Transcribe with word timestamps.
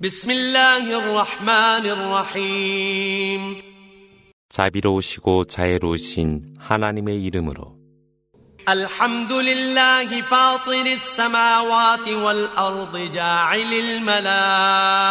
بسم 0.00 0.30
الله 0.30 0.98
الرحمن 0.98 1.86
الرحيم 1.86 3.62
자비로우시고 4.48 5.44
자애로우신 5.44 6.56
하나님의 6.58 7.22
이름으로 7.24 7.74
الحمد 8.68 9.32
لله 9.32 10.20
فاطر 10.20 10.86
السماوات 10.86 12.08
والأرض 12.08 13.10
جاعل 13.14 13.72
الملائكة 13.72 15.04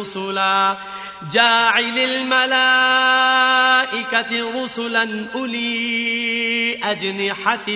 رسلا 0.00 0.76
جاعل 1.30 1.98
الملائكة 1.98 3.02
رسلا 4.62 5.26
أولي 5.34 6.78
أجنحة 6.82 7.68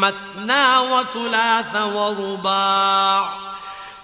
مثنى 0.00 0.78
وثلاث 0.92 1.76
ورباع 1.76 3.50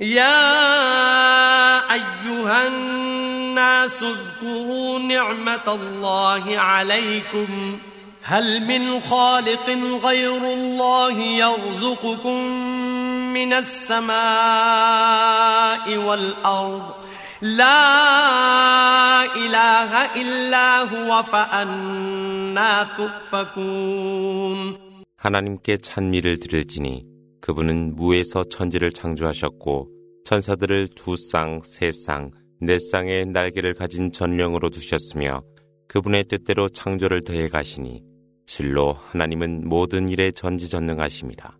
يا 0.00 0.54
أيها 1.92 2.66
الناس 2.66 4.02
اذكروا 4.02 4.98
نعمة 4.98 5.66
الله 5.68 6.58
عليكم 6.58 7.78
هل 8.22 8.66
من 8.66 9.00
خالق 9.00 9.70
غير 10.04 10.42
الله 10.42 11.20
يرزقكم 11.20 12.44
من 13.34 13.52
السماء 13.52 14.14
والأرض 15.96 16.94
لا 17.42 19.24
إله 19.36 20.14
إلا 20.16 20.82
هو 20.82 21.22
فأنا 21.22 22.86
تؤفكون 22.96 24.84
하나님께 25.16 25.78
찬미를 25.78 26.38
드릴지니 26.38 27.06
그분은 27.40 27.96
무에서 27.96 28.44
천지를 28.44 28.92
창조하셨고 28.92 29.88
천사들을 30.29 30.89
두 30.89 31.15
쌍, 31.15 31.59
세 31.63 31.91
쌍, 31.91 32.29
네 32.61 32.77
쌍의 32.77 33.25
날개를 33.25 33.73
가진 33.73 34.11
전령으로 34.11 34.69
두셨으며 34.69 35.41
그분의 35.87 36.25
뜻대로 36.25 36.69
창조를 36.69 37.23
더해 37.23 37.47
가시니 37.47 38.03
실로 38.45 38.93
하나님은 38.93 39.67
모든 39.67 40.07
일에 40.07 40.29
전지전능하십니다. 40.29 41.57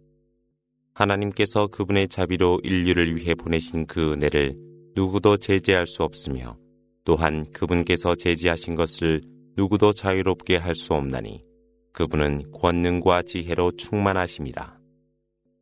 하나님께서 0.93 1.65
그분의 1.65 2.09
자비로 2.09 2.59
인류를 2.61 3.15
위해 3.15 3.33
보내신 3.33 3.87
그 3.87 4.11
은혜를 4.13 4.55
누구도 4.95 5.37
제재할 5.37 5.87
수 5.87 6.03
없으며 6.03 6.55
또한 7.03 7.49
그분께서 7.51 8.13
제지하신 8.13 8.75
것을 8.75 9.21
누구도 9.57 9.93
자유롭게 9.93 10.57
할 10.57 10.75
수 10.75 10.93
없나니 10.93 11.43
그분은 11.91 12.51
권능과 12.51 13.23
지혜로 13.23 13.71
충만하십니다. 13.71 14.79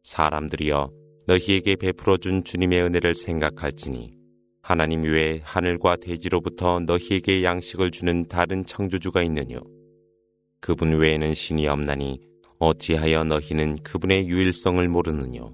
사람들이여 0.04 1.07
너희에게 1.28 1.76
베풀어 1.76 2.16
준 2.16 2.46
주님의 2.46 2.84
은혜를 2.84 3.14
생각할지니 3.14 4.14
하나님 4.62 5.04
외에 5.04 5.42
하늘과 5.44 5.98
대지로부터 5.98 6.80
너희에게 6.80 7.44
양식을 7.44 7.92
주는 7.92 8.26
다른 8.30 8.66
창조주가 8.66 9.24
있느뇨. 9.24 9.60
그분 10.62 10.98
외에는 10.98 11.34
신이 11.34 11.68
없나니 11.68 12.22
어찌하여 12.60 13.26
너희는 13.26 13.84
그분의 13.84 14.30
유일성을 14.30 14.88
모르느뇨. 14.88 15.54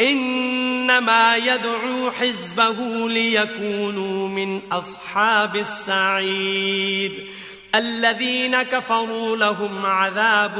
إنما 0.00 1.36
يدعو 1.36 2.10
حزبه 2.10 3.08
ليكونوا 3.08 4.28
من 4.28 4.60
أصحاب 4.72 5.56
السعير 5.56 7.38
الذين 7.74 8.62
كفروا 8.62 9.36
لهم 9.36 9.86
عذاب 9.86 10.54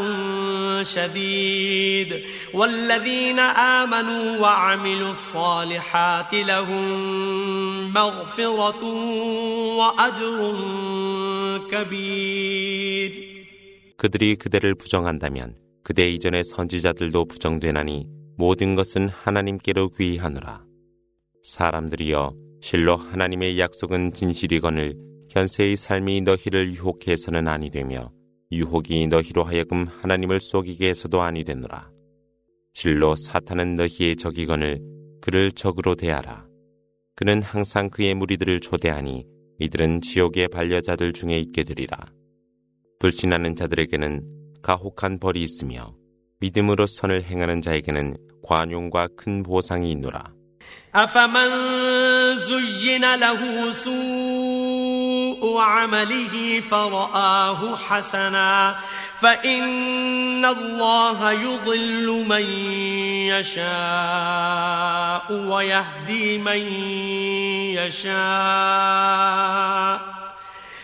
شديد 0.83 2.23
والذين 2.55 3.39
آمنوا 3.39 4.39
وعملوا 4.39 5.11
الصالحات 5.11 6.35
لهم 6.35 6.89
مغفرة 7.93 8.85
وأجر 9.77 10.55
كبير 11.71 13.29
그들이 13.97 14.37
그대를 14.37 14.77
부정한다면 14.77 15.57
그대 15.83 16.09
이전의 16.09 16.45
선지자들도 16.45 17.25
부정되나니 17.25 18.07
모든 18.36 18.76
것은 18.76 19.10
하나님께로 19.10 19.90
귀하노라. 19.90 20.66
사람들이여 21.44 22.36
실로 22.62 22.96
하나님의 22.96 23.60
약속은 23.60 24.14
진실이거늘 24.14 24.98
현세의 25.30 25.76
삶이 25.76 26.22
너희를 26.22 26.74
유혹해서는 26.74 27.48
아니 27.48 27.70
되며 27.70 28.12
유혹이 28.52 29.08
너희로 29.08 29.44
하여금 29.44 29.86
하나님을 29.86 30.40
속이게 30.40 30.90
해서도 30.90 31.22
아니 31.22 31.44
되노라. 31.44 31.92
실로 32.74 33.16
사탄은 33.16 33.76
너희의 33.76 34.16
적이거늘 34.16 34.80
그를 35.22 35.52
적으로 35.52 35.96
대하라. 35.96 36.48
그는 37.16 37.42
항상 37.42 37.90
그의 37.90 38.16
무리들을 38.16 38.60
초대하니 38.60 39.26
이들은 39.60 40.02
지옥의 40.02 40.48
반려자들 40.48 41.14
중에 41.14 41.38
있게 41.38 41.64
되리라. 41.64 41.98
불신하는 43.00 43.56
자들에게는 43.56 44.62
가혹한 44.62 45.20
벌이 45.20 45.44
있으며 45.44 45.96
믿음으로 46.43 46.87
선을 46.87 47.25
행하는 47.25 47.61
자에게는 47.61 48.17
관용과 48.43 49.09
큰 49.17 49.43
보상이 49.43 49.91
있노라. 49.91 50.39
أفمن 50.95 51.51
زين 52.39 53.15
له 53.15 53.73
سوء 53.73 55.59
عمله 55.61 56.63
فرآه 56.71 57.77
حسنا 57.77 58.77
فإن 59.21 60.45
الله 60.45 61.33
يضل 61.33 62.25
من 62.29 62.43
يشاء 63.35 65.33
ويهدي 65.33 66.39
من 66.39 66.59
يشاء 67.79 68.19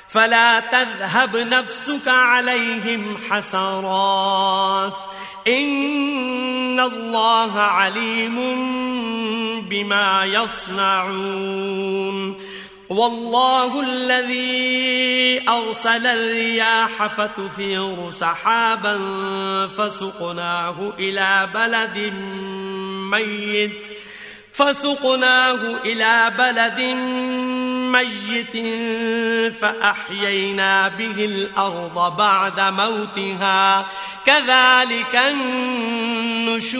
فلا 0.08 0.60
تذهب 0.60 1.36
نفسك 1.36 2.08
عليهم 2.08 3.16
حسرات 3.30 4.98
إن 5.49 6.79
الله 6.79 7.59
عليم 7.59 8.35
بما 9.69 10.25
يصنعون 10.25 11.69
والله 12.89 13.81
الذي 13.81 15.49
أرسل 15.49 16.05
الرياح 16.07 17.07
فتثير 17.07 18.11
سحابا 18.11 18.99
فسقناه 19.77 20.93
إلى 20.99 21.47
بلد 21.53 22.13
ميت 23.11 23.98
فسقناه 24.59 25.59
إلى 25.85 26.31
بلد 26.37 26.81
ميت 27.91 28.57
فأحيينا 29.61 30.87
به 30.87 31.25
الأرض 31.25 32.17
بعد 32.17 32.59
موتها. 32.59 33.85
كذلك 34.25 35.21
النشور. 35.29 36.79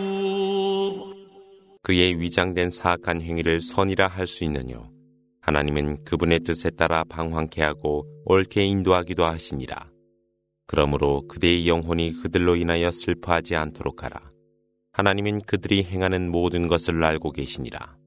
그의 1.83 2.19
위장된 2.19 2.69
사악한 2.69 3.21
행위를 3.21 3.61
선이라 3.61 4.07
할 4.07 4.27
수 4.27 4.43
있느뇨. 4.43 4.89
하나님은 5.41 6.03
그분의 6.03 6.41
뜻에 6.41 6.69
따라 6.69 7.03
방황케 7.03 7.61
하고 7.63 8.05
옳게 8.25 8.63
인도하기도 8.63 9.25
하시니라. 9.25 9.89
그러므로 10.67 11.27
그대의 11.27 11.67
영혼이 11.67 12.21
그들로 12.21 12.55
인하여 12.55 12.91
슬퍼하지 12.91 13.55
않도록 13.55 14.03
하라. 14.03 14.31
하나님은 14.93 15.39
그들이 15.47 15.83
행하는 15.83 16.29
모든 16.29 16.67
것을 16.67 17.03
알고 17.03 17.31
계시니라. 17.31 17.97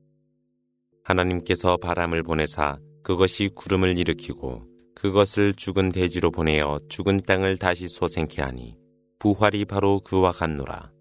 하나님께서 1.03 1.77
바람을 1.77 2.23
보내사 2.23 2.79
그것이 3.03 3.51
구름을 3.55 3.99
일으키고 3.99 4.63
그것을 4.95 5.53
죽은 5.55 5.91
대지로 5.91 6.31
보내어 6.31 6.79
죽은 6.89 7.19
땅을 7.27 7.59
다시 7.59 7.89
소생케 7.89 8.41
하니 8.41 8.77
부활이 9.19 9.65
바로 9.65 10.01
그와 10.01 10.31
같노라. 10.31 10.93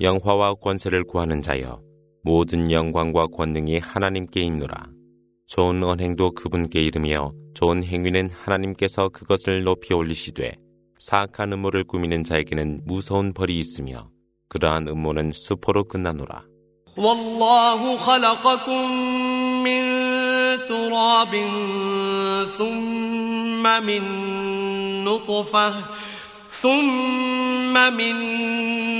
영화와 0.00 0.54
권세를 0.54 1.04
구하는 1.04 1.42
자여 1.42 1.85
모든 2.25 2.71
영광과 2.71 3.27
권능이 3.27 3.79
하나님께 3.79 4.41
있노라. 4.41 4.87
좋은 5.47 5.83
언행도 5.83 6.31
그분께 6.31 6.81
이르며 6.81 7.33
좋은 7.53 7.83
행위는 7.83 8.29
하나님께서 8.29 9.09
그것을 9.09 9.63
높이 9.63 9.93
올리시되 9.93 10.53
사악한 10.99 11.51
음모를 11.53 11.83
꾸미는 11.83 12.23
자에게는 12.23 12.81
무서운 12.85 13.33
벌이 13.33 13.59
있으며 13.59 14.09
그러한 14.49 14.87
음모는 14.87 15.31
수포로 15.33 15.85
끝나노라. 15.85 16.43
والله 16.97 17.97
خلقكم 17.97 18.91
من 19.63 19.81
تراب 20.67 21.33
ثم 22.57 23.63
من 23.83 24.03
نطفة 25.05 25.73
ثم 26.62 27.92
من 27.92 28.16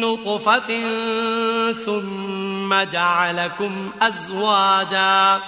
نطفة 0.00 0.82
ثم 1.72 2.74
جعلكم 2.92 3.90
أزواجا 4.02 5.40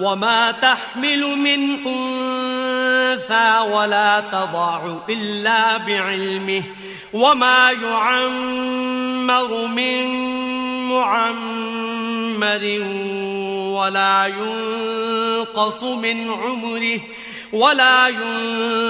وما 0.00 0.50
تحمل 0.50 1.36
من 1.36 1.86
أنثى 1.86 3.60
ولا 3.72 4.20
تضع 4.20 4.98
إلا 5.08 5.76
بعلمه 5.76 6.62
وما 7.12 7.70
يعمر 7.70 9.66
من 9.66 10.06
معمر 10.88 12.64
ولا 13.78 14.26
ينقص 14.26 15.82
من 15.82 16.30
عمره 16.30 17.00
ولا 17.52 18.08
ينقص 18.08 18.89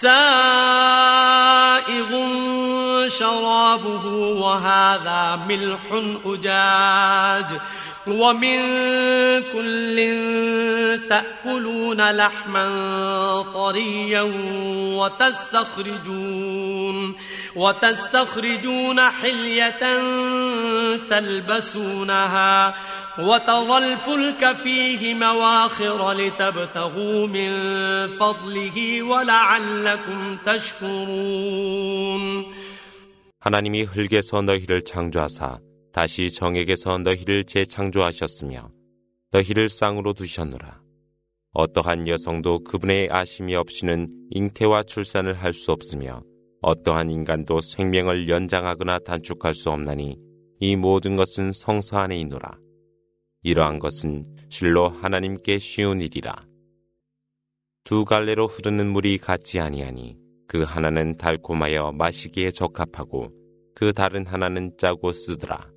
سائغ 0.00 0.10
شرابه 3.08 4.06
وهذا 4.14 5.40
ملح 5.48 5.80
أجاج. 6.26 7.60
ومن 8.06 8.60
كل 9.52 9.96
تأكلون 11.08 12.10
لحما 12.10 12.66
طريا 13.54 14.32
وتستخرجون 15.78 17.16
وتستخرجون 17.56 19.00
حلية 19.00 20.00
تلبسونها. 21.10 22.74
وترى 23.19 23.77
الفلك 23.77 24.53
فيه 24.55 25.13
مواخر 25.13 26.13
لتبتغوا 26.13 27.27
من 27.27 27.49
فضله 28.07 29.03
ولعلكم 29.03 30.37
تشكرون 30.45 32.45
하나님이 33.39 33.83
흙에서 33.83 34.41
너희를 34.41 34.81
창조하사 34.83 35.59
다시 35.93 36.31
정액에서 36.31 36.97
너희를 36.97 37.43
재창조하셨으며 37.45 38.69
너희를 39.31 39.69
쌍으로 39.69 40.13
두셨노라. 40.13 40.81
어떠한 41.53 42.07
여성도 42.07 42.63
그분의 42.63 43.09
아심이 43.11 43.55
없이는 43.55 44.09
잉태와 44.31 44.83
출산을 44.83 45.35
할 45.35 45.53
수 45.53 45.71
없으며 45.71 46.21
어떠한 46.61 47.11
인간도 47.11 47.61
생명을 47.61 48.27
연장하거나 48.27 48.99
단축할 48.99 49.53
수 49.53 49.69
없나니 49.69 50.17
이 50.59 50.75
모든 50.75 51.15
것은 51.15 51.51
성서 51.53 51.97
안에 51.97 52.17
있노라. 52.17 52.57
이러한 53.42 53.78
것은 53.78 54.26
실로 54.48 54.88
하나님께 54.88 55.58
쉬운 55.58 56.00
일이라. 56.00 56.34
두 57.84 58.04
갈래로 58.04 58.46
흐르는 58.46 58.90
물이 58.90 59.18
같지 59.18 59.58
아니하니 59.58 60.18
그 60.46 60.62
하나는 60.62 61.16
달콤하여 61.16 61.92
마시기에 61.92 62.50
적합하고 62.50 63.32
그 63.74 63.92
다른 63.92 64.26
하나는 64.26 64.72
짜고 64.76 65.12
쓰더라. 65.12 65.70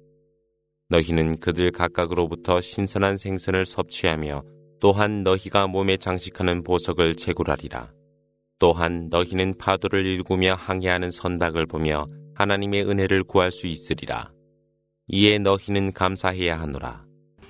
너희는 0.89 1.39
그들 1.39 1.71
각각으로부터 1.71 2.59
신선한 2.59 3.17
생선을 3.17 3.65
섭취하며 3.65 4.43
또한 4.79 5.23
너희가 5.23 5.67
몸에 5.67 5.95
장식하는 5.97 6.63
보석을 6.63 7.15
채굴하리라. 7.15 7.91
또한 8.59 9.07
너희는 9.09 9.55
파도를 9.57 10.05
일구며 10.05 10.55
항해하는 10.55 11.11
선박을 11.11 11.65
보며 11.67 12.07
하나님의 12.35 12.83
은혜를 12.89 13.23
구할 13.23 13.51
수 13.51 13.67
있으리라. 13.67 14.31
이에 15.07 15.39
너희는 15.39 15.93
감사해야 15.93 16.59
하노라. 16.59 17.12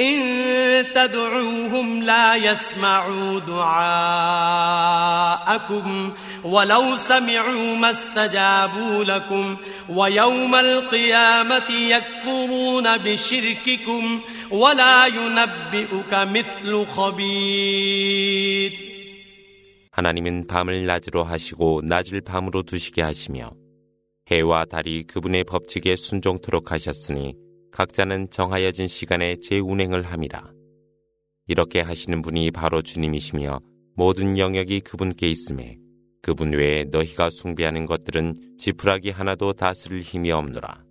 إن 0.00 0.84
تدعوهم 0.94 2.02
لا 2.02 2.34
يسمعوا 2.36 3.40
دعاءكم 3.40 3.72
ولو 6.44 6.96
سمعوا 6.96 7.76
ما 7.76 7.90
استجابوا 7.90 9.04
لكم 9.04 9.56
ويوم 9.88 10.54
القيامة 10.54 11.70
يكفرون 11.70 12.96
بشرككم 12.96 14.20
ولا 14.50 15.06
ينبئك 15.06 16.12
مثل 16.12 16.86
خبير 16.86 18.72
하나님은 19.94 20.46
밤을 20.46 20.86
낮으로 20.86 21.22
하시고 21.22 21.82
낮을 21.84 22.22
밤으로 22.22 22.62
두시게 22.62 23.02
하시며 23.02 23.50
해와 24.30 24.64
달이 24.64 25.04
그분의 25.04 25.44
법칙에 25.44 25.96
순종토록 25.96 26.72
하셨으니 26.72 27.34
각자는 27.71 28.29
정하여진 28.29 28.87
시간에 28.87 29.37
재운행을 29.37 30.03
함이라. 30.03 30.51
이렇게 31.47 31.81
하시는 31.81 32.21
분이 32.21 32.51
바로 32.51 32.81
주님이시며 32.81 33.59
모든 33.95 34.37
영역이 34.37 34.81
그분께 34.81 35.29
있음에 35.29 35.77
그분 36.21 36.51
외에 36.51 36.83
너희가 36.85 37.29
숭배하는 37.29 37.85
것들은 37.85 38.57
지푸라기 38.57 39.11
하나도 39.11 39.53
다스릴 39.53 40.01
힘이 40.01 40.31
없노라. 40.31 40.83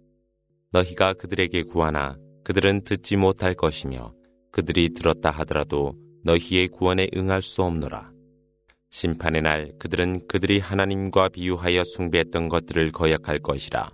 너희가 0.73 1.13
그들에게 1.15 1.65
구하나 1.65 2.17
그들은 2.45 2.85
듣지 2.85 3.17
못할 3.17 3.55
것이며 3.55 4.15
그들이 4.51 4.91
들었다 4.95 5.31
하더라도 5.31 5.95
너희의 6.25 6.69
구원에 6.69 7.09
응할 7.17 7.43
수 7.43 7.63
없노라. 7.63 8.11
심판의 8.91 9.43
날 9.43 9.73
그들은 9.79 10.27
그들이 10.27 10.59
하나님과 10.59 11.29
비유하여 11.29 11.85
숭배했던 11.85 12.49
것들을 12.49 12.93
거역할 12.93 13.39
것이라. 13.41 13.91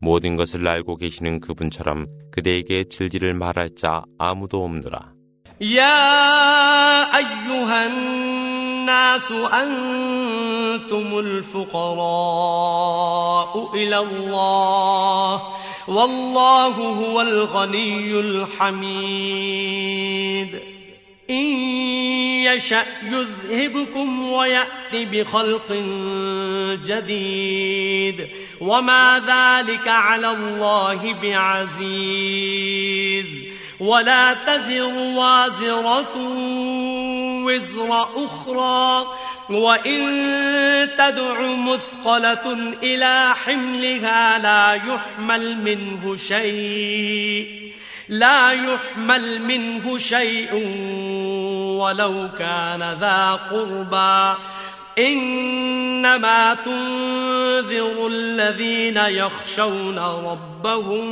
모든 0.00 0.36
것을 0.36 0.66
알고 0.66 0.96
계시는 0.96 1.40
그분처럼 1.40 2.06
그대에게 2.30 2.84
진리를 2.88 3.34
말할 3.34 3.70
자 3.76 4.02
아무도 4.18 4.64
없노라. 4.64 5.16
يا 5.60 7.16
أيها 7.16 7.86
الناس 7.86 9.32
أنتم 9.32 11.18
الفقراء 11.18 12.52
إلى 13.74 13.98
الله 13.98 15.42
والله 15.88 16.74
هو 16.74 17.20
الغني 17.22 18.20
الحميد 18.20 19.56
إن 21.30 21.44
يشأ 22.44 22.84
يذهبكم 23.02 24.32
ويأت 24.32 24.94
بخلق 24.94 25.72
جديد 26.84 28.28
وما 28.61 29.19
ذلك 29.19 29.87
على 29.87 30.31
الله 30.31 31.15
بعزيز. 31.23 33.41
ولا 33.79 34.33
تزر 34.33 34.93
وازرة 34.93 36.17
وزر 37.45 38.07
أخرى. 38.15 39.07
وإن 39.49 40.89
تدع 40.97 41.41
مثقلة 41.41 42.73
إلى 42.83 43.33
حملها 43.45 44.39
لا 44.39 44.73
يحمل 44.73 45.57
منه 45.57 46.15
شيء. 46.15 47.71
لا 48.09 48.51
يحمل 48.51 49.41
منه 49.41 49.97
شيء 49.97 50.53
ولو 51.81 52.29
كان 52.39 52.97
ذا 53.01 53.39
قربى. 53.51 54.39
إنما 55.00 56.54
تنذر 56.54 58.06
الذين 58.06 58.96
يخشون 58.96 59.98
ربهم 59.98 61.04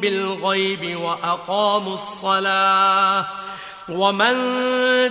بالغيب 0.00 0.96
وأقاموا 0.96 1.94
الصلاة 1.94 3.26
ومن 3.88 4.34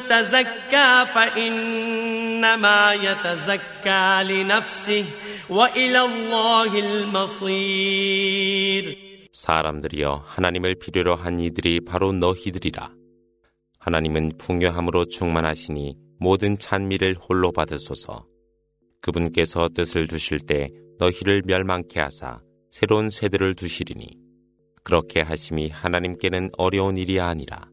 تزكى 0.10 1.06
فإنما 1.14 2.94
يتزكى 2.94 4.24
لنفسه 4.24 5.06
وإلى 5.50 6.02
الله 6.06 6.80
المصير 6.80 8.32
사람들이여 9.34 10.26
하나님을 10.28 10.76
필요로 10.76 11.16
한 11.16 11.40
이들이 11.40 11.80
바로 11.86 12.12
너희들이라. 12.12 12.92
하나님은 13.80 14.34
풍요함으로 14.38 15.06
충만하시니 15.06 15.96
모든 16.19 16.59
찬미를 16.59 17.15
홀로 17.15 17.53
받으소서. 17.53 18.27
그분께서 19.01 19.69
뜻을 19.75 20.09
두실 20.09 20.41
때 20.41 20.69
너희를 20.99 21.43
멸망케 21.47 22.01
하사 22.01 22.41
새로운 22.71 23.11
세대를 23.11 23.55
두시리니 23.55 24.19
그렇게 24.83 25.21
하심이 25.21 25.69
하나님께는 25.69 26.51
어려운 26.57 26.97
일이 26.97 27.21
아니라 27.21 27.69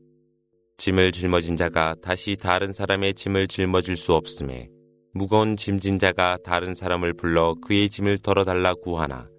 짐을 0.78 1.12
짊어진 1.12 1.56
자가 1.56 1.96
다시 2.02 2.36
다른 2.36 2.74
사람의 2.74 3.14
짐을 3.14 3.48
짊어질 3.48 3.96
수 3.98 4.14
없음에 4.14 4.70
무거운 5.14 5.56
짐진 5.56 6.00
자가 6.00 6.38
다른 6.44 6.74
사람을 6.74 7.14
불러 7.14 7.56
그의 7.66 7.90
짐을 7.90 8.18
덜어달라 8.20 8.74
구하나 8.76 9.30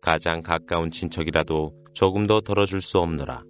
가장 0.00 0.42
가까운 0.42 0.90
친척이라도 0.90 1.72
조금 1.94 2.26
더 2.26 2.40
덜어줄 2.40 2.82
수 2.82 2.98
없노라. 2.98 3.42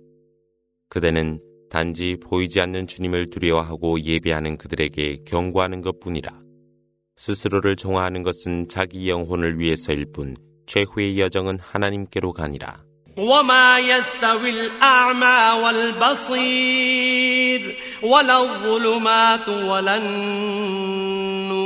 그대는 0.88 1.40
단지 1.72 2.17
보이지 2.22 2.62
않는 2.62 2.88
주님을 2.88 3.29
두려워하고 3.29 4.01
예배하는 4.01 4.57
그들에게 4.57 5.24
경고하는 5.25 5.81
것 5.81 6.00
뿐이라. 6.00 6.29
스스로를 7.17 7.75
종화하는 7.75 8.24
것은 8.24 8.67
자기 8.69 9.10
영혼을 9.10 9.60
위해서일 9.60 10.05
뿐 10.13 10.36
최후의 10.67 11.19
여정은 11.19 11.60
하나님께로 11.60 12.34
가니라. 12.34 12.88
وما 13.17 13.79
يستوي 13.79 14.50
الأعمى 14.50 15.63
والبصير 15.63 17.62
ولا 18.03 18.41
الظلمات 18.41 19.50
ولا 19.50 19.98
النور 19.98 21.57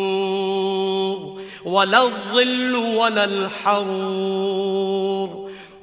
ولا 1.66 2.04
الظل 2.04 2.76
ولا 2.76 3.24
الحرور 3.26 4.72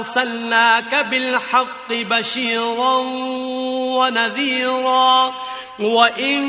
أرسلناك 0.00 0.92
بالحق 1.10 1.92
بشيرا 1.92 2.96
ونذيرا 3.98 5.32
وإن 5.80 6.42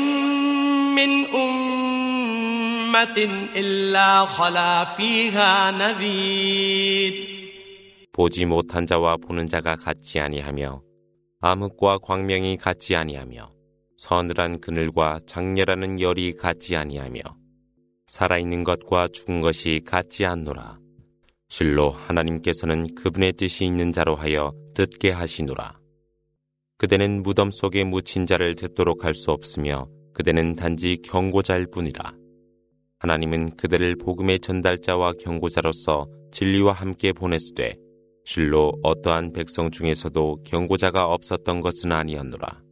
من 0.94 1.10
أمة 1.34 3.18
إلا 3.56 4.24
خلا 4.24 4.84
فيها 4.84 5.70
نذير 5.70 7.38
보지 8.12 8.46
못한 8.46 8.84
자와 8.84 9.16
보는 9.16 9.48
자가 9.48 9.76
같지 9.76 10.18
아니하며 10.18 10.82
암흑과 11.40 11.98
광명이 11.98 12.56
같지 12.56 12.96
아니하며 12.96 13.52
서늘한 13.96 14.60
그늘과 14.60 15.20
장렬하는 15.24 16.00
열이 16.00 16.34
같지 16.34 16.74
아니하며 16.76 17.20
살아있는 18.08 18.64
것과 18.64 19.08
죽은 19.08 19.40
것이 19.40 19.82
같지 19.86 20.26
않노라. 20.26 20.78
실로 21.53 21.91
하나님께서는 21.91 22.95
그분의 22.95 23.33
뜻이 23.33 23.63
있는 23.63 23.91
자로 23.91 24.15
하여 24.15 24.53
듣게 24.73 25.11
하시노라. 25.11 25.77
그대는 26.79 27.21
무덤 27.21 27.51
속에 27.51 27.83
묻힌 27.83 28.25
자를 28.25 28.55
듣도록 28.55 29.05
할 29.05 29.13
수 29.13 29.29
없으며 29.29 29.87
그대는 30.15 30.55
단지 30.55 30.97
경고자일 31.05 31.67
뿐이라. 31.71 32.13
하나님은 32.97 33.55
그대를 33.55 33.97
복음의 33.97 34.39
전달자와 34.39 35.13
경고자로서 35.21 36.07
진리와 36.31 36.73
함께 36.73 37.13
보냈으되 37.13 37.75
실로 38.25 38.71
어떠한 38.81 39.33
백성 39.33 39.69
중에서도 39.69 40.37
경고자가 40.43 41.05
없었던 41.05 41.61
것은 41.61 41.91
아니었노라. 41.91 42.63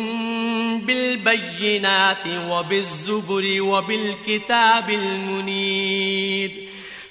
بالبينات 0.81 2.27
وبالزبر 2.49 3.61
وبالكتاب 3.61 4.89
المنير 4.89 6.51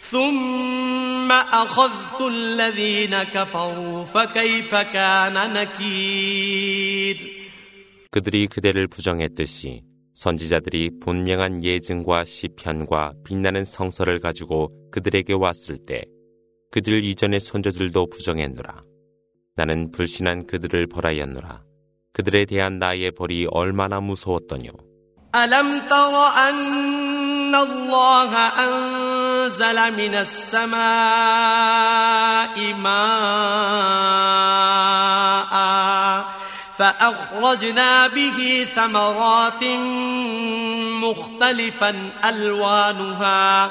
ثم 0.01 1.33
أخذت 1.33 2.21
الذين 2.21 3.23
كفروا 3.23 4.05
فكيف 4.05 4.75
كان 4.75 5.53
نكير 5.53 7.43
그들이 8.13 8.47
그대를 8.47 8.89
부정했듯이 8.89 9.83
선지자들이 10.13 10.91
분명한 11.01 11.65
예증과 11.65 12.25
시편과 12.25 13.13
빛나는 13.25 13.65
성서를 13.65 14.21
가지고 14.21 14.71
그들에게 14.91 15.33
왔을 15.33 15.79
때 15.79 16.05
그들 16.71 17.05
이전의 17.05 17.41
선조들도 17.41 18.07
부정했노라. 18.11 18.81
나는 19.57 19.93
불신한 19.93 20.47
그들을 20.47 20.87
벌하였노라. 20.87 21.63
그들에 22.15 22.45
대한 22.47 22.79
나의 22.79 23.11
벌이 23.13 23.47
얼마나 23.51 24.01
무서웠더뇨. 24.01 24.73
ألم 25.35 25.89
تر 25.89 26.15
أن 26.49 27.55
الله 27.55 28.33
أنزل 28.37 29.79
من 29.97 30.15
السماء 30.15 30.77
ماء 32.75 33.93
فأخرجنا 36.77 38.07
به 38.09 38.67
ثمرات 38.75 39.65
مختلفا 41.03 42.11
ألوانها 42.25 43.71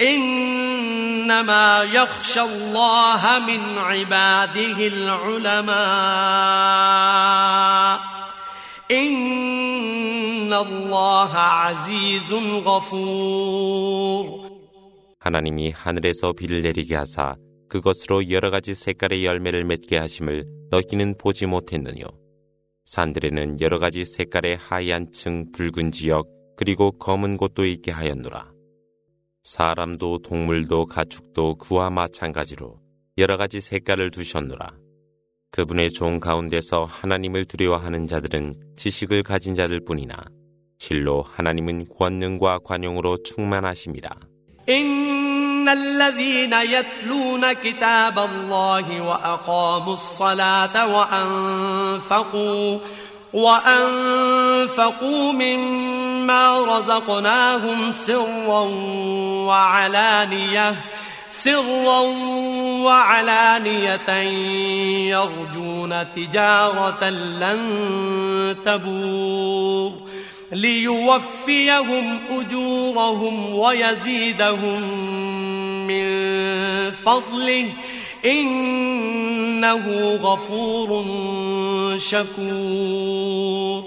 إنما 0.00 1.82
يخشى 1.82 2.40
الله 2.40 3.38
من 3.46 3.78
عباده 3.78 4.86
العلماء 4.86 5.80
إن 8.90 10.52
الله 10.52 11.36
عزيز 11.36 12.32
غفور 12.64 14.50
하나님이 15.18 15.70
하늘에서 15.70 16.32
비를 16.32 16.62
내리게 16.62 16.96
하사 16.96 17.36
그것으로 17.68 18.30
여러 18.30 18.50
가지 18.50 18.74
색깔의 18.74 19.24
열매를 19.24 19.64
맺게 19.64 19.98
하심을 19.98 20.44
너희는 20.70 21.16
보지 21.18 21.46
못했느뇨. 21.46 22.06
산들에는 22.86 23.60
여러 23.60 23.78
가지 23.78 24.04
색깔의 24.04 24.56
하얀 24.56 25.12
층, 25.12 25.52
붉은 25.52 25.92
지역, 25.92 26.26
그리고 26.56 26.90
검은 26.98 27.36
곳도 27.36 27.64
있게 27.64 27.92
하였노라. 27.92 28.50
사람도 29.44 30.22
동물도 30.22 30.86
가축도 30.86 31.56
그와 31.56 31.90
마찬가지로 31.90 32.78
여러 33.18 33.36
가지 33.36 33.60
색깔을 33.60 34.10
두셨노라. 34.10 34.72
그분의 35.50 35.90
종 35.90 36.20
가운데서 36.20 36.84
하나님을 36.84 37.44
두려워하는 37.46 38.06
자들은 38.06 38.54
지식을 38.76 39.22
가진 39.22 39.54
자들 39.54 39.80
뿐이나 39.80 40.16
실로 40.78 41.22
하나님은 41.22 41.86
권능과 41.88 42.60
관용으로 42.64 43.16
충만하십니다. 43.24 44.18
إن 44.68 45.68
الذين 45.68 46.52
يتلون 46.52 47.52
كتاب 47.52 48.18
الله 48.18 49.00
وأقاموا 49.00 49.92
الصلاة 49.92 50.74
وأنفقوا 50.96 52.78
وأنفقوا 53.35 55.31
مما 55.33 56.59
رزقناهم 56.77 57.93
سرا 57.93 58.69
وعلانية 59.47 60.75
سرا 61.29 61.99
وعلانية 62.83 64.09
يرجون 65.09 66.05
تجارة 66.15 67.09
لن 67.09 68.55
تبور 68.65 69.93
ليوفيهم 70.51 72.19
أجورهم 72.29 73.55
ويزيدهم 73.55 74.81
من 75.87 76.05
فضله 76.91 77.69
إنه 78.24 79.84
غفور 80.16 81.04
شكور 81.98 83.84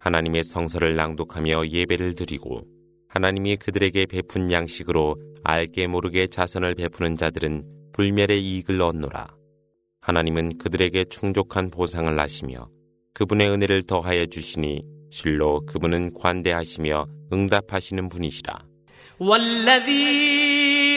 하나님의 0.00 0.44
성서를 0.44 0.96
낭독하며 0.96 1.68
예배를 1.68 2.14
드리고 2.14 2.62
하나님이 3.08 3.56
그들에게 3.56 4.06
베푼 4.06 4.50
양식으로 4.50 5.16
알게 5.44 5.86
모르게 5.86 6.26
자선을 6.28 6.74
베푸는 6.74 7.16
자들은 7.16 7.64
불멸의 7.92 8.42
이익을 8.42 8.80
얻노라. 8.80 9.28
하나님은 10.00 10.58
그들에게 10.58 11.04
충족한 11.06 11.70
보상을 11.70 12.18
하시며 12.18 12.68
그분의 13.14 13.50
은혜를 13.50 13.82
더하여 13.82 14.26
주시니 14.26 14.82
실로 15.10 15.60
그분은 15.66 16.14
관대하시며 16.14 17.06
응답하시는 17.32 18.08
분이시라. 18.08 18.54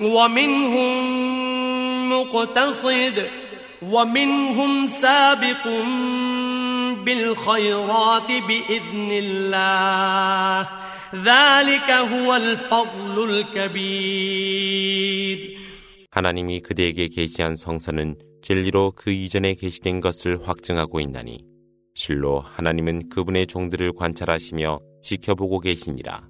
ومنهم 0.00 0.92
مقتصد 2.12 3.28
ومنهم 3.82 4.86
سابق 4.86 5.68
بالخيرات 7.04 8.28
بإذن 8.48 9.10
الله 9.12 10.68
ذلك 11.14 11.90
هو 11.90 12.36
الفضل 12.36 13.30
الكبير 13.30 14.80
하나님이 16.12 16.60
그대에게 16.60 17.06
계시한 17.08 17.54
성서는 17.54 18.16
진리로 18.42 18.92
그 18.96 19.12
이전에 19.12 19.54
계시된 19.54 20.00
것을 20.00 20.46
확증하고 20.46 20.98
있나니 21.00 21.44
실로 21.94 22.40
하나님은 22.40 23.10
그분의 23.10 23.46
종들을 23.46 23.92
관찰하시며 23.92 24.80
지켜보고 25.02 25.60
계시니라. 25.60 26.28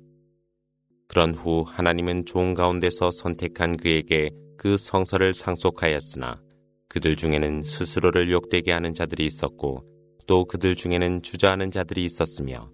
그런 1.07 1.33
후 1.33 1.63
하나님은 1.67 2.25
종 2.25 2.53
가운데서 2.53 3.11
선택한 3.11 3.77
그에게 3.77 4.29
그 4.57 4.77
성서를 4.77 5.33
상속하였으나 5.33 6.41
그들 6.87 7.15
중에는 7.15 7.63
스스로를 7.63 8.31
욕되게 8.31 8.71
하는 8.71 8.93
자들이 8.93 9.25
있었고 9.25 9.83
또 10.27 10.45
그들 10.45 10.75
중에는 10.75 11.21
주저하는 11.21 11.71
자들이 11.71 12.03
있었으며 12.05 12.69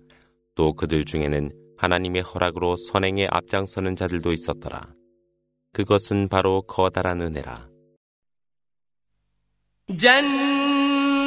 또 0.56 0.74
그들 0.74 1.06
중에는 1.06 1.50
하나님의 1.78 2.22
허락으로 2.22 2.76
선행에 2.76 3.28
앞장서는 3.30 3.96
자들도 3.96 4.32
있었더라. 4.32 4.94
그것은 5.74 6.28
바로 6.30 6.62
커다란 6.62 7.22
은혜라. 7.22 7.68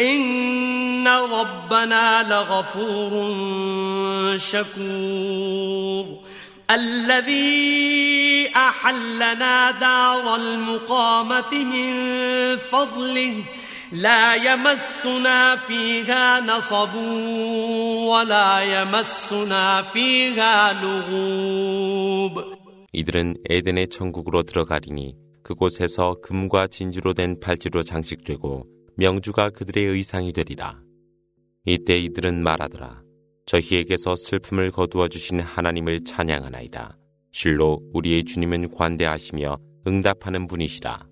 إن 0.00 1.08
ربنا 1.08 2.22
لغفور 2.28 3.12
شكور 4.38 6.06
الذي 6.70 8.50
أحلنا 8.56 9.70
دار 9.70 10.36
المقامة 10.36 11.52
من 11.52 11.94
فضله 12.56 13.34
لا 13.92 14.34
يمسنا 14.34 15.56
فيها 15.56 16.40
نصب 16.40 16.94
ولا 18.06 18.60
يمسنا 18.62 19.82
فيها 19.82 20.72
لغوب 20.82 22.60
이들은 22.92 23.36
에덴의 23.48 23.88
천국으로 23.88 24.42
들어가리니 24.42 25.14
그곳에서 25.44 26.16
금과 26.22 26.66
진주로 26.66 27.14
된 27.14 27.38
팔찌로 27.40 27.82
장식되고 27.82 28.66
명주가 28.97 29.49
그들의 29.49 29.85
의상이 29.85 30.31
되리라. 30.33 30.79
이때 31.65 31.97
이들은 31.97 32.43
말하더라. 32.43 33.01
저희에게서 33.45 34.15
슬픔을 34.15 34.71
거두어 34.71 35.07
주신 35.07 35.39
하나님을 35.39 36.03
찬양하나이다. 36.03 36.97
실로 37.31 37.81
우리의 37.93 38.23
주님은 38.23 38.71
관대하시며 38.71 39.57
응답하는 39.87 40.47
분이시라. 40.47 41.05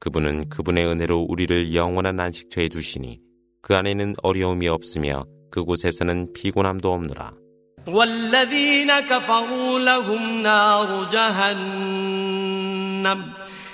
그분은 0.00 0.48
그분의 0.50 0.86
은혜로 0.86 1.26
우리를 1.28 1.74
영원한 1.74 2.20
안식처에 2.20 2.68
두시니 2.68 3.20
그 3.62 3.74
안에는 3.74 4.14
어려움이 4.22 4.68
없으며 4.68 5.24
그곳에서는 5.50 6.32
피곤함도 6.34 6.92
없노라. 6.92 7.32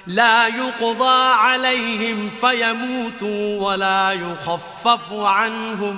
لا 0.06 0.46
يقضى 0.46 1.34
عليهم 1.34 2.30
فيموتوا 2.40 3.68
ولا 3.68 4.12
يخفف 4.12 5.12
عنهم 5.12 5.96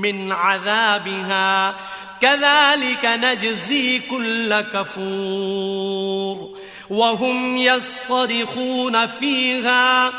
من 0.00 0.32
عذابها. 0.32 1.74
كذلك 2.20 3.04
نجزي 3.04 3.98
كل 3.98 4.60
كفور. 4.60 6.48
وهم 6.90 7.56
يصطرخون 7.56 9.06
فيها. 9.06 10.12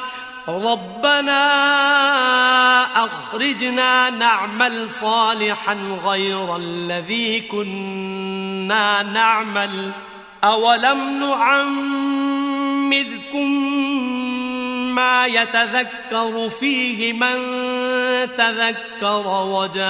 ربنا 0.48 1.46
أخرجنا 3.06 4.10
نعمل 4.10 4.90
صالحا 4.90 5.78
غير 6.06 6.56
الذي 6.56 7.42
كنا 7.42 9.04
نعمل. 9.04 9.92
أولم 10.44 11.24
نعمركم 12.95 13.51
ما 14.95 15.27
يتذكر 15.27 16.51
فيه 16.51 17.13
من 17.13 17.39
تذكر 18.37 19.27
وجاءكم 19.27 19.89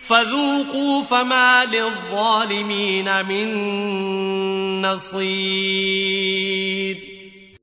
فذوقوا 0.03 1.03
فما 1.03 1.65
للظالمين 1.65 3.27
من 3.27 3.47
نصير 4.83 5.95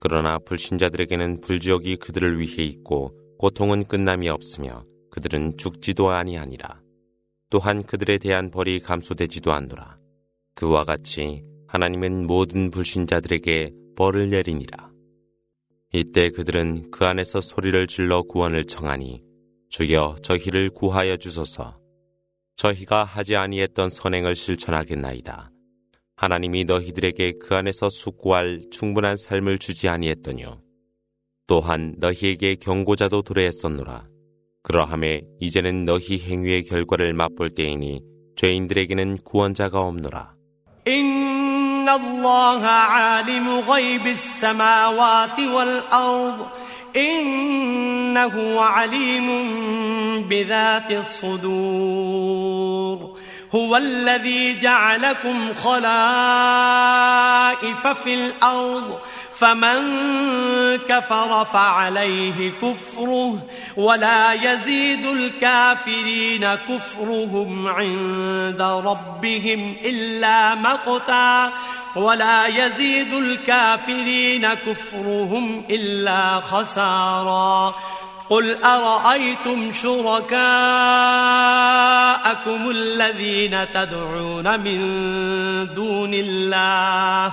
그러나 0.04 0.40
불신자들에게는 0.40 1.42
불지옥이 1.42 1.98
그들을 1.98 2.40
위해 2.40 2.64
있고 2.64 3.14
고통은 3.38 3.86
끝남이 3.86 4.30
없으며 4.30 4.84
그들은 5.12 5.60
죽지도 5.60 6.10
아니하니라. 6.10 6.82
또한 7.52 7.84
그들에 7.84 8.18
대한 8.18 8.50
벌이 8.50 8.80
감소되지도 8.80 9.52
않노라. 9.54 9.95
그와 10.57 10.85
같이 10.85 11.45
하나님은 11.69 12.27
모든 12.27 12.71
불신자들에게 12.71 13.73
벌을 13.95 14.31
내리니라. 14.31 14.91
이때 15.93 16.31
그들은 16.31 16.91
그 16.91 17.05
안에서 17.05 17.43
소리를 17.43 17.87
질러 17.87 18.23
구원을 18.23 18.65
청하니 18.65 19.23
주여 19.69 20.17
저희를 20.23 20.71
구하여 20.71 21.19
주소서. 21.19 21.79
저희가 22.57 23.05
하지 23.05 23.37
아니했던 23.37 23.91
선행을 23.91 24.35
실천하겠나이다. 24.35 25.51
하나님이 26.17 26.65
너희들에게 26.65 27.35
그 27.39 27.55
안에서 27.55 27.91
숙고할 27.91 28.63
충분한 28.71 29.17
삶을 29.17 29.59
주지 29.59 29.89
아니했더뇨. 29.89 30.63
또한 31.47 31.95
너희에게 31.99 32.55
경고자도 32.55 33.21
도래했었노라. 33.21 34.09
그러함에 34.63 35.23
이제는 35.39 35.85
너희 35.85 36.19
행위의 36.19 36.65
결과를 36.65 37.13
맛볼 37.13 37.51
때이니 37.51 38.01
죄인들에게는 38.37 39.19
구원자가 39.19 39.81
없노라. 39.81 40.36
إن 40.89 41.89
الله 41.89 42.67
عالم 42.67 43.61
غيب 43.69 44.07
السماوات 44.07 45.41
والأرض. 45.41 46.47
إنه 46.97 48.61
عليم 48.61 49.29
بذات 50.29 50.93
الصدور. 50.93 52.47
هو 53.55 53.77
الذي 53.77 54.59
جعلكم 54.59 55.49
خلائف 55.65 55.87
في 58.05 58.15
الأرض. 58.15 58.99
فمن 59.37 59.77
كفر 60.89 61.45
فعليه 61.45 62.53
كفره 62.63 63.39
ولا 63.77 64.33
يزيد 64.33 65.07
الكافرين 65.07 66.55
كفرهم 66.55 67.67
عند 67.67 68.63
ربهم 68.63 69.77
إلا 69.85 70.55
مقتا 70.55 71.53
ولا 71.97 72.47
يزيد 72.47 73.15
الكافرين 73.15 74.49
كفرهم 74.49 75.65
إلا 75.71 76.41
خسارا 76.41 77.75
قل 78.31 78.65
أرأيتم 78.65 79.73
شركاءكم 79.73 80.31
الذين 82.71 83.67
تدعون 83.75 84.61
من 84.61 84.79
دون 85.75 86.11
الله 86.15 87.33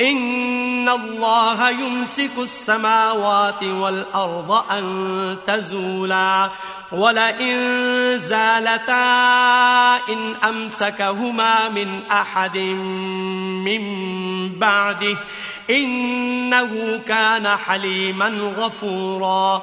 إن 0.00 0.88
الله 0.88 1.70
يمسك 1.70 2.38
السماوات 2.38 3.64
والأرض 3.64 4.50
أن 4.70 4.84
تزولا 5.46 6.50
ولئن 6.92 7.58
زالتا 8.18 9.96
إن 10.12 10.34
أمسكهما 10.48 11.68
من 11.68 11.88
أحد 12.10 12.58
من 13.68 13.82
بعده 14.58 15.16
إنه 15.70 17.00
كان 17.06 17.46
حليما 17.46 18.28
غفورا 18.28 19.62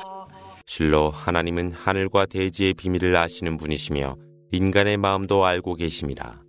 실로 0.65 1.09
하나님은 1.09 1.71
하늘과 1.71 2.27
대지의 2.27 2.75
비밀을 2.75 3.17
아시는 3.17 3.57
분이시며 3.57 4.15
인간의 4.51 4.97
마음도 4.97 5.43
알고 5.43 5.73
계심이라. 5.73 6.42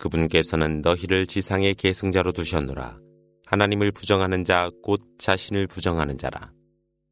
그분께서는 0.00 0.80
너희를 0.80 1.26
지상의 1.26 1.74
계승자로 1.74 2.32
두셨노라. 2.32 2.98
하나님을 3.46 3.92
부정하는 3.92 4.44
자, 4.44 4.70
곧 4.82 5.02
자신을 5.18 5.66
부정하는 5.66 6.16
자라. 6.16 6.52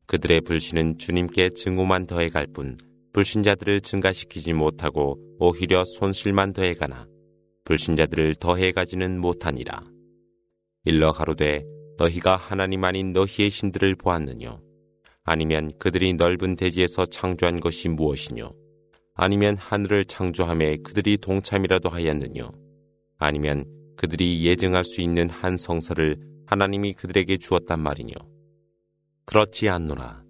그들의 0.06 0.40
불신은 0.40 0.96
주님께 0.98 1.50
증오만 1.50 2.06
더해갈 2.06 2.46
뿐, 2.54 2.78
불신자들을 3.12 3.82
증가시키지 3.82 4.54
못하고 4.54 5.18
오히려 5.38 5.84
손실만 5.84 6.54
더해가나, 6.54 7.06
불신자들을 7.64 8.36
더해가지는 8.36 9.20
못하니라. 9.20 9.84
일러 10.84 11.12
가로되 11.12 11.64
너희가 11.98 12.36
하나님 12.36 12.84
아닌 12.84 13.12
너희의 13.12 13.50
신들을 13.50 13.96
보았느뇨? 13.96 14.62
아니면 15.24 15.70
그들이 15.78 16.14
넓은 16.14 16.56
대지에서 16.56 17.04
창조한 17.04 17.60
것이 17.60 17.90
무엇이뇨? 17.90 18.50
아니면 19.14 19.58
하늘을 19.58 20.06
창조함에 20.06 20.78
그들이 20.78 21.18
동참이라도 21.18 21.90
하였느뇨? 21.90 22.67
아니면 23.18 23.64
그들이 23.96 24.44
예증할 24.46 24.84
수 24.84 25.00
있는 25.00 25.28
한 25.28 25.56
성서를 25.56 26.16
하나님이 26.46 26.94
그들에게 26.94 27.36
주었단 27.38 27.80
말이뇨. 27.80 28.12
그렇지 29.26 29.68
않노라. 29.68 30.22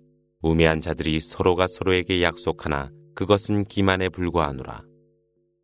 우매한 0.42 0.80
자들이 0.80 1.20
서로가 1.20 1.66
서로에게 1.66 2.22
약속하나 2.22 2.90
그것은 3.14 3.64
기만에 3.64 4.08
불과하노라. 4.08 4.82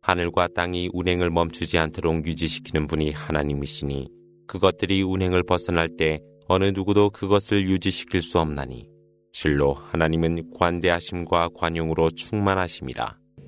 하늘과 0.01 0.49
땅이 0.55 0.91
운행을 0.93 1.31
멈추지 1.31 1.77
않도록 1.79 2.27
유지시키는 2.27 2.87
분이 2.87 3.11
하나님이시니 3.11 4.07
그것들이 4.47 5.01
운행을 5.01 5.43
벗어날 5.43 5.89
때 5.97 6.19
어느 6.47 6.65
누구도 6.65 7.09
그것을 7.09 7.67
유지시킬 7.67 8.21
수 8.21 8.39
없나니 8.39 8.87
실로 9.31 9.73
하나님은 9.73 10.51
관대하심과 10.53 11.49
관용으로 11.55 12.11
충만하심이라. 12.11 13.17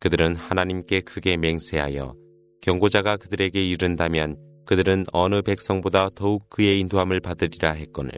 그들은 0.00 0.34
하나님께 0.34 1.02
크게 1.02 1.36
맹세하여 1.36 2.14
경고자가 2.62 3.16
그들에게 3.18 3.62
이른다면 3.62 4.36
그들은 4.66 5.04
어느 5.12 5.42
백성보다 5.42 6.10
더욱 6.14 6.48
그의 6.48 6.80
인도함을 6.80 7.20
받으리라 7.20 7.72
했거늘. 7.72 8.12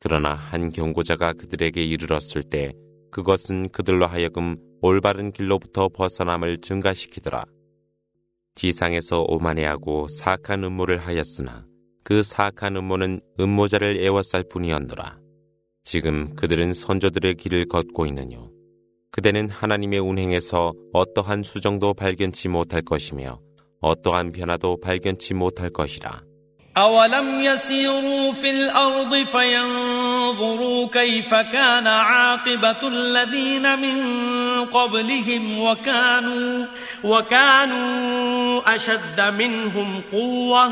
그러나 0.00 0.34
한 0.34 0.70
경고자가 0.70 1.32
그들에게 1.34 1.84
이르렀을 1.84 2.42
때 2.42 2.72
그것은 3.10 3.70
그들로 3.70 4.06
하여금 4.06 4.56
올바른 4.80 5.32
길로부터 5.32 5.88
벗어남을 5.88 6.58
증가시키더라. 6.58 7.44
지상에서 8.54 9.24
오만해하고 9.28 10.08
사악한 10.08 10.64
음모를 10.64 10.98
하였으나 10.98 11.66
그 12.04 12.22
사악한 12.22 12.76
음모는 12.76 13.20
음모자를 13.40 14.02
애워쌀 14.02 14.44
뿐이었노라. 14.50 15.18
지금 15.84 16.34
그들은 16.34 16.72
선조들의 16.74 17.34
길을 17.34 17.66
걷고 17.66 18.06
있느뇨. 18.06 18.55
그대는 19.15 19.49
하나님의 19.49 19.99
운행에서 19.99 20.73
어떠한 20.93 21.43
수정도 21.43 21.93
발견치 21.93 22.47
못할 22.47 22.81
것이며 22.81 23.39
어떠한 23.81 24.31
변화도 24.31 24.79
발견치 24.81 25.33
못할 25.33 25.69
것이라. 25.69 26.21
أولم 26.77 27.41
يسيروا 27.41 28.31
في 28.31 28.49
الأرض 28.49 29.15
فينظروا 29.15 30.87
كيف 30.87 31.33
كان 31.35 31.87
عاقبة 31.87 32.87
الذين 32.87 33.79
من 33.79 33.97
قبلهم 34.65 35.59
وكانوا 35.59 36.65
وكانوا 37.03 38.75
أشد 38.75 39.21
منهم 39.37 40.01
قوة 40.11 40.71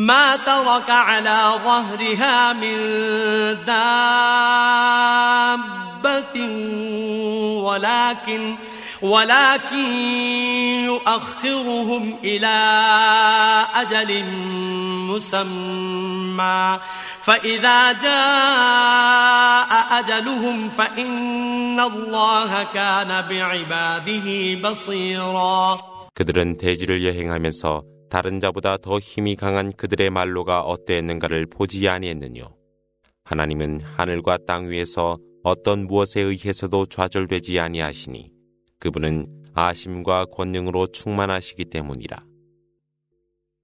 ما 0.00 0.36
ترك 0.36 0.90
على 0.90 1.52
ظهرها 1.64 2.52
من 2.52 2.76
دابة 6.06 6.36
ولكن 7.62 8.56
ولكن 9.02 9.92
يؤخرهم 10.84 12.18
إلى 12.24 12.56
أجل 13.74 14.24
مسمى 15.10 16.78
فإذا 17.22 17.92
جاء 17.92 19.70
أجلهم 19.98 20.70
فإن 20.70 21.80
الله 21.80 22.66
كان 22.74 23.24
بعباده 23.30 24.54
بصيرا 24.70 25.78
그들은 26.14 26.56
대지를 26.56 27.04
여행하면서 27.04 27.82
다른 28.11 28.41
자보다 28.41 28.75
더 28.75 28.99
힘이 28.99 29.37
강한 29.37 29.71
그들의 29.71 30.09
말로가 30.09 30.63
어떠했는가를 30.63 31.45
보지 31.45 31.87
아니했느뇨. 31.87 32.53
하나님은 33.23 33.79
하늘과 33.79 34.39
땅 34.45 34.69
위에서 34.69 35.17
어떤 35.43 35.87
무엇에 35.87 36.19
의해서도 36.19 36.87
좌절되지 36.87 37.57
아니하시니 37.57 38.29
그분은 38.79 39.27
아심과 39.53 40.25
권능으로 40.25 40.87
충만하시기 40.87 41.63
때문이라. 41.65 42.25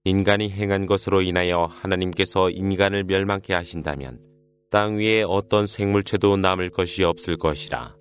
인간이 0.06 0.50
행한 0.50 0.86
것으로 0.86 1.22
인하여 1.22 1.66
하나님께서 1.66 2.50
인간을 2.50 3.04
멸망케 3.04 3.54
하신다면 3.54 4.24
땅 4.72 4.96
위에 4.96 5.24
어떤 5.24 5.68
생물체도 5.68 6.38
남을 6.38 6.70
것이 6.70 7.04
없을 7.04 7.36
것이라. 7.36 7.98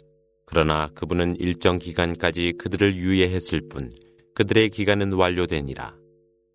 그러나 0.47 0.91
그분은 0.95 1.41
일정 1.41 1.81
기간까지 1.81 2.53
그들을 2.57 2.95
유예했을 2.95 3.63
뿐 3.69 3.91
그들의 4.37 4.71
기간은 4.71 5.13
완료되니라. 5.15 6.06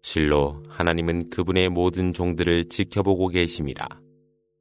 실로 0.01 0.63
하나님은 0.69 1.29
그분의 1.29 1.69
모든 1.69 2.13
종들을 2.13 2.65
지켜보고 2.65 3.29
계심이라. 3.29 3.87